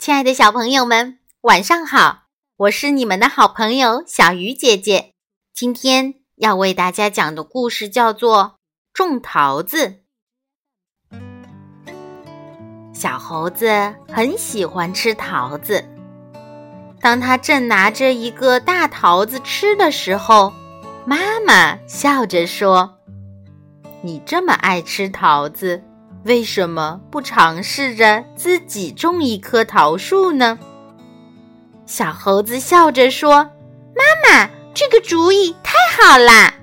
[0.00, 2.22] 亲爱的小朋友们，晚上好！
[2.56, 5.12] 我是你们的好朋友小鱼姐姐。
[5.52, 8.44] 今天要为大家讲的故事叫做
[8.94, 10.00] 《种桃子》。
[12.94, 15.84] 小猴子很喜欢吃桃子。
[17.02, 20.50] 当他正拿着一个大桃子吃的时候，
[21.04, 22.98] 妈妈笑着说
[24.00, 25.82] ：“你这么爱吃桃子。”
[26.24, 30.58] 为什么不尝试着自己种一棵桃树呢？
[31.86, 33.36] 小猴子笑着说
[33.96, 36.54] ：“妈妈，这个主意太好啦！”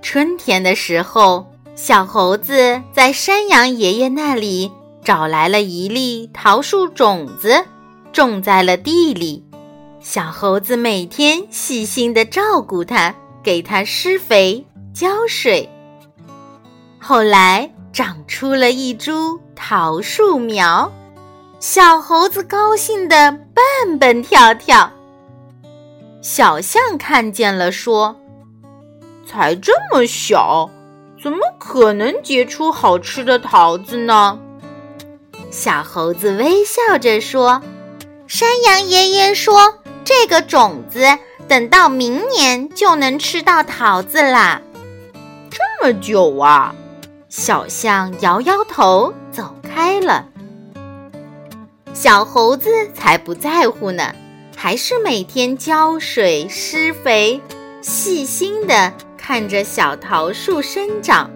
[0.00, 4.72] 春天的时候，小猴子在山羊爷爷那里
[5.04, 7.62] 找来了一粒桃树种子，
[8.10, 9.44] 种在了地里。
[10.00, 15.68] 小猴子每天细心的照顾它，给它施肥、浇水。
[16.98, 17.70] 后来。
[17.92, 20.90] 长出了一株桃树苗，
[21.60, 24.90] 小猴子高兴的蹦蹦跳跳。
[26.22, 28.16] 小象看见了，说
[29.28, 30.70] ：“才这么小，
[31.22, 34.38] 怎么可能结出好吃的桃子呢？”
[35.50, 37.60] 小猴子微笑着说
[38.26, 44.62] ：“山羊爷爷说，这个种子等到明年就能吃到桃子啦。”
[45.50, 46.74] 这么久啊！
[47.32, 50.26] 小象摇摇头，走开了。
[51.94, 54.14] 小猴子才不在乎呢，
[54.54, 57.40] 还是每天浇水、施肥，
[57.80, 61.30] 细心的看着小桃树生长。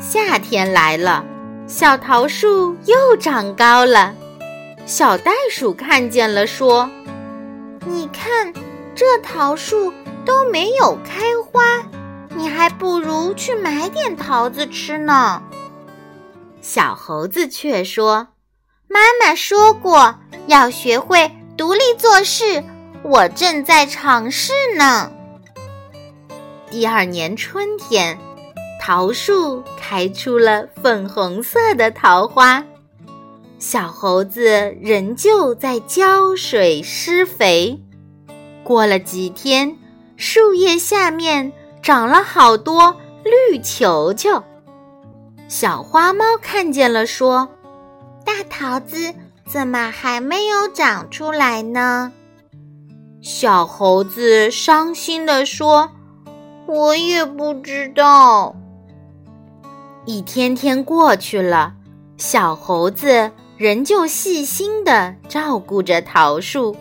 [0.00, 1.22] 夏天来了，
[1.66, 4.14] 小桃树又长高了。
[4.86, 6.88] 小袋鼠看见了，说
[7.84, 8.50] ：“你看，
[8.94, 9.92] 这桃树
[10.24, 11.20] 都没有开
[11.52, 11.62] 花。”
[12.36, 15.42] 你还不如去买点桃子吃呢。
[16.60, 18.28] 小猴子却说
[18.88, 20.14] ：“妈妈说过
[20.46, 22.62] 要学会独立做事，
[23.02, 25.10] 我正在尝试呢。”
[26.70, 28.18] 第二年春天，
[28.80, 32.64] 桃树开出了粉红色的桃花。
[33.58, 37.80] 小猴子仍旧在浇水施肥。
[38.62, 39.76] 过了几天，
[40.16, 41.52] 树叶下面。
[41.88, 42.94] 长了好多
[43.24, 44.42] 绿球球，
[45.48, 47.48] 小花猫看见了，说
[48.26, 49.14] ：“大桃子
[49.50, 52.12] 怎么还没有长出来呢？”
[53.24, 55.90] 小猴子伤心地说
[56.68, 58.54] ：“我也不知道。”
[60.04, 61.72] 一天天过去了，
[62.18, 66.76] 小猴子仍旧细心地照顾着桃树，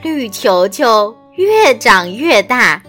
[0.00, 2.80] 绿球球越长越大。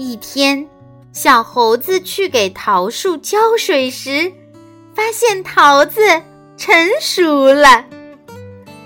[0.00, 0.64] 一天，
[1.12, 4.32] 小猴子去给桃树浇水时，
[4.94, 6.00] 发现桃子
[6.56, 7.84] 成熟了。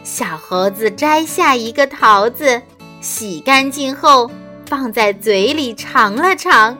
[0.03, 2.63] 小猴子摘下一个桃子，
[3.03, 4.31] 洗干净后
[4.65, 6.79] 放在嘴里尝了尝，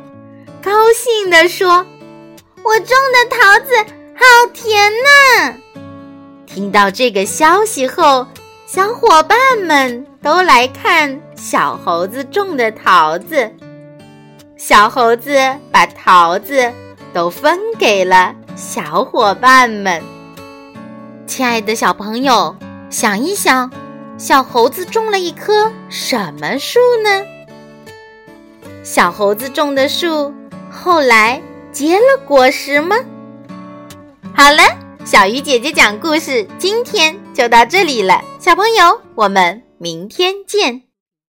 [0.63, 1.87] 高兴地说
[2.65, 3.77] ：“我种的桃子
[4.15, 5.55] 好甜呐！”
[6.49, 8.27] 听到这个消息后，
[8.67, 13.53] 小伙伴们都来看小猴子种的桃子。
[14.65, 15.37] 小猴子
[15.73, 16.73] 把桃子
[17.13, 20.01] 都分给了小伙伴们。
[21.27, 22.55] 亲爱的小朋友，
[22.89, 23.69] 想一想，
[24.17, 27.27] 小猴子种了一棵什么树呢？
[28.85, 30.33] 小猴子种的树
[30.71, 31.43] 后来
[31.73, 32.95] 结了果实吗？
[34.33, 34.63] 好了，
[35.05, 38.23] 小鱼姐姐讲故事，今天就到这里了。
[38.39, 40.92] 小朋友，我们明天见。